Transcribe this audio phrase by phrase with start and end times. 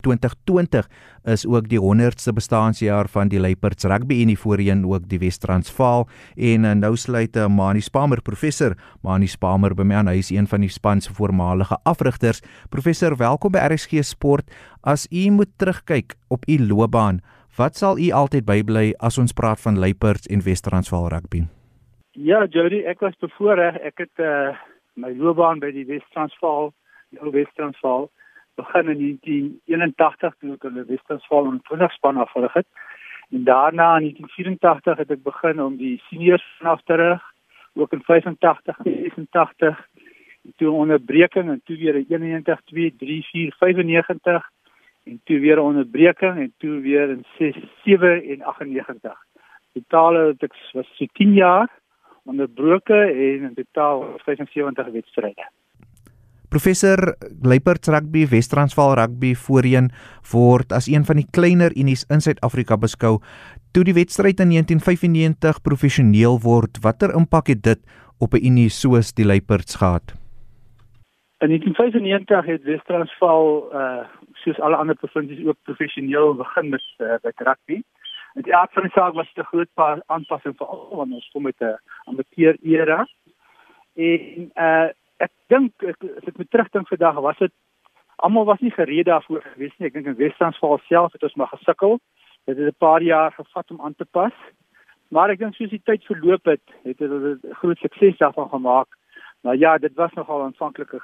[0.00, 0.88] 2020
[1.24, 6.08] is ook die 100ste bestaanjaar van die Luiperds Rugby Unie voorheen ook die Wes-Transvaal.
[6.36, 10.30] En eh, nou sluit uh, Mani Spamer professor Mani Spamer by my aan hy is
[10.30, 12.42] een van die span se voormalige afrigters.
[12.70, 14.50] Professor welkom by RSG Sport.
[14.80, 17.20] As u moet terugkyk op u loopbaan
[17.56, 21.44] wat sal u altyd bybly as ons praat van Luiperds en Wes-Transvaal rugby?
[22.12, 23.76] Ja Jody ek was bevoorreg.
[23.84, 24.56] Ek het uh,
[24.94, 26.72] my loopbaan by die Wes-Transvaal
[27.10, 28.08] die ou Wes-Transvaal
[28.54, 32.66] begin in 1981 toe ek hulle Wes-Transvaal in 20 span afgerig het.
[33.30, 37.22] En daarna in 1984 het ek begin om die seniors vanaf te rig,
[37.74, 39.86] ook in 85, 86
[40.56, 44.50] toe onderbreking en toe weer 91 2 3 4 95
[45.04, 49.18] en toe weer onderbreking en toe weer in 6 7 en 98.
[49.72, 51.68] Totaal het ek was so 10 jaar
[52.24, 55.48] onderbroke en in totaal 75 wedstryde.
[56.50, 56.98] Professor
[57.42, 59.92] Luiperds Rugby Wes-Transvaal Rugby voorheen
[60.32, 63.20] word as een van die kleiner unies in Suid-Afrika beskou.
[63.70, 67.78] Toe die wedstryd in 1995 professioneel word, watter impak het dit
[68.18, 70.18] op 'n unie soos die Luiperds gehad?
[71.38, 74.04] In 1995 het Wes-Transvaal uh
[74.42, 77.82] soos alle ander provinsies ook professioneel begin met uh, met rugby.
[78.34, 81.30] En die aard van die saak was 'n groot paar aanpassings vir al want ons
[81.32, 83.06] kom met 'n amateur era.
[83.94, 84.88] En uh
[85.20, 87.52] ek dink as ek moet terugdink vandag was dit
[88.24, 89.88] almal was nie gereed daarvoor gewees nie.
[89.88, 91.98] Ek dink in Wes-Transvaal self het ons maar gesukkel.
[92.48, 94.32] Dit het 'n paar jaar gevat om aan te pas.
[95.08, 98.88] Maar ek dink soos die tyd verloop het, het hulle 'n groot sukses daarvan gemaak.
[99.42, 101.00] Nou ja, dit was nogal 'n aanvanklike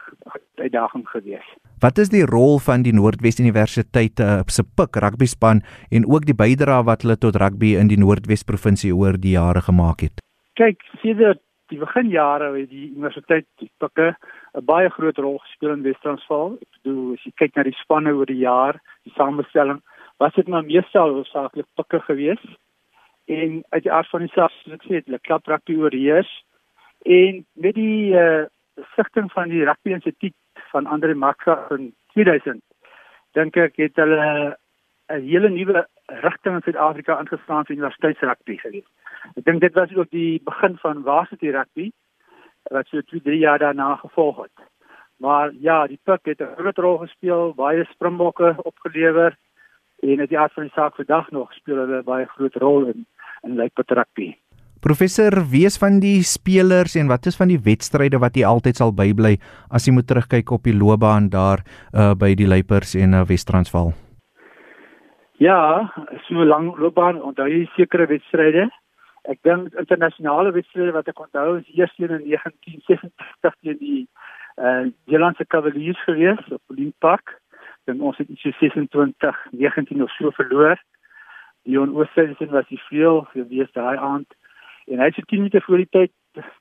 [0.55, 1.57] uitdaging geweest.
[1.81, 6.25] Wat is die rol van die Noordwes Universiteit uh, se pik rugby span en ook
[6.25, 10.21] die bydrae wat hulle tot rugby in die Noordwes provinsie oor die jare gemaak het?
[10.53, 11.41] Kyk, sedert
[11.73, 13.47] die beginjare het die universiteit
[13.79, 14.15] pikke
[14.55, 16.59] 'n baie groot rol gespeel in Wes-Transvaal.
[16.63, 19.83] Ek bedoel as jy kyk na die spanne oor die jaar, die samestelling,
[20.19, 22.49] was dit maar meestal hoofsaaklik pikke geweest.
[23.27, 26.31] En uit die aard van die saak, soos ek sê, hulle klap rugby oorheers
[27.05, 28.47] en met die uh,
[28.95, 30.35] sigting van die rugby instituut
[30.73, 32.63] van Andre Maksa in 2000
[33.37, 34.57] dink ek het hulle
[35.09, 38.93] 'n hele nuwe rigting in Suid-Afrika ingeslaan vir universiteitsrugby geweest.
[39.37, 41.91] Ek dink dit was ook die begin van varsity rugby
[42.71, 44.67] wat so 2, 3 jaar daarna gevolg het.
[45.23, 49.37] Maar ja, die pik het 'n groot rol gespeel, baie springbokke opgelewer
[50.03, 53.07] en dit is van die saak vandag nog speel hulle baie groot rol in
[53.43, 54.35] in Lakewood rugby.
[54.81, 58.77] Professor, wie is van die spelers en wat is van die wedstryde wat jy altyd
[58.77, 59.39] sal bybly
[59.71, 64.06] as jy moet terugkyk op die loopbaan daar uh, by die Luipers en uh, Wes-Transvaal?
[65.39, 65.93] Ja,
[66.25, 68.71] so lank loopbaan onthou jy sekere wedstryde.
[69.29, 73.99] Ek dink internasionale wedstryde wat ek onthou is eers in 1986 teen die
[74.57, 77.35] eh uh, Jelandse Cavaliers gewees op Olymp Park.
[77.85, 80.81] Dan ons het iets so 26 19 of so verloor.
[81.69, 84.33] Dion Oosterhuizen was die veel gewees daai aand
[84.87, 86.13] en hy het so 10 minute voor die tyd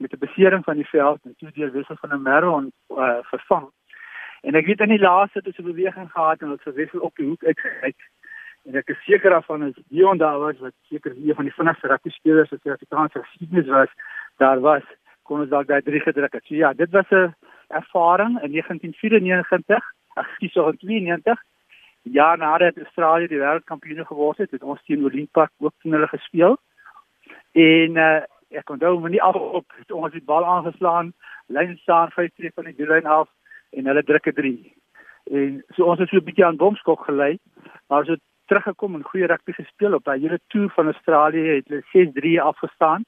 [0.04, 3.72] met 'n besering van die veld en toe deur wissel van 'n Merron uh, vervang.
[4.42, 7.16] En ek weet in die laaste het hy 'n beweging gehad en het gewissel op
[7.16, 8.00] die hoek uitgekyk
[8.66, 11.88] en ek is seker daarvan is Dion daar was wat seker een van die vinnigste
[11.88, 13.92] rugby spelers wat Suid-Afrikaanse geskiedenis was
[14.38, 14.84] daar was
[15.26, 16.46] kon ons dalk daai drie gedruk het.
[16.46, 17.34] So ja, dit was 'n
[17.68, 19.84] ervaring in 1994,
[20.16, 21.42] ag skiet so in 92.
[22.02, 26.58] Ja, nadat Australië die wêreldkampioen geword het, het ons teen Olimpiak ook teen hulle gespeel.
[27.52, 31.14] En uh, ek onthou my nie af op het ons die bal aangeslaan,
[31.48, 33.30] lyn staan 5-3 van die doellyn af
[33.72, 34.74] en hulle drukke 3.
[35.32, 37.40] En so ons het so 'n bietjie aan bomskok gelei,
[37.88, 42.40] maar so teruggekom en goeie rugby gespeel op daai hele toer van Australië het hulle
[42.40, 43.06] 6-3 afgestaan.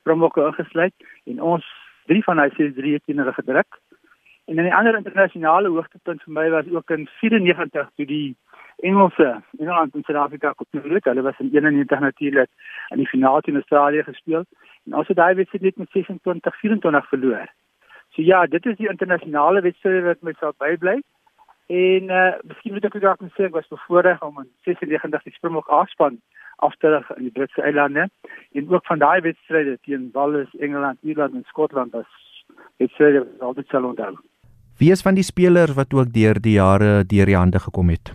[0.00, 0.94] Springbokke ingesluit
[1.24, 1.66] en ons
[2.10, 3.80] drie van daai 6-3 het teen hulle gedruk.
[4.44, 8.36] En dan die ander internasionale hoogtepunt vir my was ook in 94 toe die
[8.82, 11.00] Engelse Engeland en Suid-Afrika kopieer.
[11.04, 12.50] Hulle was in 91 natuurlik
[12.90, 14.44] in die finale teen Australië gespeel
[14.86, 17.46] en ons het daai wedstryd net met 26-24 verloor.
[18.12, 21.00] So ja, dit is die internasionale wedstryd wat my sal bybly.
[21.72, 25.32] En uh miskien moet ek ook dalk sê ek was bevoorreg om in 96 die
[25.36, 26.18] Springbok afspan
[26.66, 28.08] af te rig in die Britse eilande
[28.52, 32.10] en ook van daai wedstryde teen Wales, Engeland, Ierland en Skotland as
[32.76, 34.12] wedstryde wat altyd sal onthou.
[34.78, 38.12] Wie is van die spelers wat ook deur die jare deur die hande gekom het?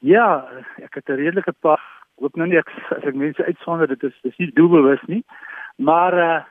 [0.00, 0.48] Ja,
[0.82, 1.82] ek het 'n redelike paar
[2.18, 5.22] hoop nou nie ek as ek mense uitsonder dit is dis nie doelbewus nie.
[5.76, 6.44] Maar uh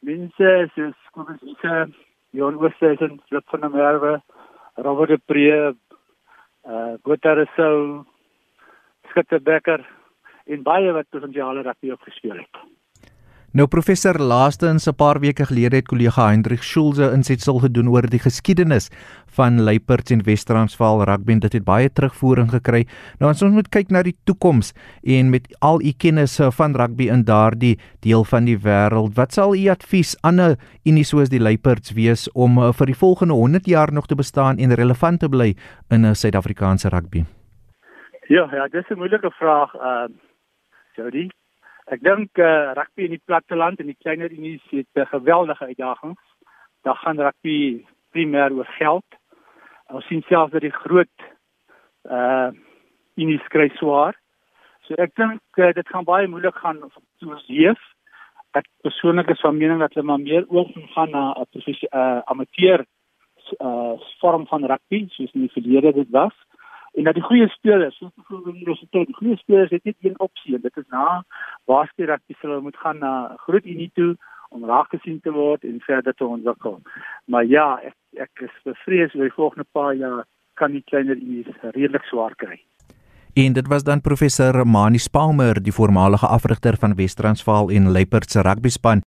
[0.00, 1.86] mense soos Kobus Issa,
[2.30, 4.22] Jon Oosthuizen, Flip van der Merwe,
[4.80, 5.76] Robert de Pre,
[6.64, 8.04] uh Botaresou,
[9.10, 9.84] Skitterbecker
[10.46, 12.60] en baie wat provinsiale rugby opgespeel het.
[13.50, 18.18] Nou professor laastens 'n paar weke gelede het kollega Hendrik Schulze insetsel gedoen oor die
[18.18, 18.90] geskiedenis
[19.26, 22.86] van Luiperds en Wes-Transvaal rugby dit het baie terugvoering gekry.
[23.18, 27.24] Nou ons moet kyk na die toekoms en met al u kennis van rugby in
[27.24, 31.92] daardie deel van die wêreld, wat sal u advies aan 'n unie soos die Luiperds
[31.92, 35.56] wees om uh, vir die volgende 100 jaar nog te bestaan en relevant te bly
[35.90, 37.24] in 'n Suid-Afrikaanse rugby?
[38.28, 40.06] Ja, ja, dis 'n moeilike vraag, uh
[40.94, 41.30] Jody.
[41.90, 46.14] Ek dink uh, rugby in die platteland en die kleiner unies het 'n geweldige uitdaging.
[46.86, 47.84] Daar gaan rugby
[48.14, 49.08] primêr oor geld.
[49.90, 51.16] Ons sien selfs dat die groot
[52.04, 52.50] uh
[53.14, 54.14] unies kry swaar.
[54.86, 56.78] So ek dink uh, dit gaan baie moeilik gaan
[57.18, 57.80] te leef.
[58.54, 62.86] Ek persoonlik is van mening dat hulle maar meer oorgaan na 'n professie uh amateur
[63.58, 66.36] uh vorm van rugby soos in die verlede dit was
[66.92, 70.18] en dat die goeie spelers, soos byvoorbeeld die universiteit, die goeie spelers het net een
[70.18, 71.22] opsie en dit is na
[71.70, 73.12] waarskynlik dat hulle moet gaan na
[73.46, 74.16] groot unie toe
[74.50, 76.80] om raak gesien te word en verder te ontwikkel.
[77.24, 77.96] Maar ja, ek
[78.26, 80.24] ek is bevrees oor die volgende paar jaar
[80.58, 82.58] kan die kleiner unies redelik swaar kry.
[83.38, 88.42] En dit was dan professor Mani Spalmer, die voormalige afrigter van Wes-Transvaal en Luiperd se
[88.42, 89.04] rugbyspan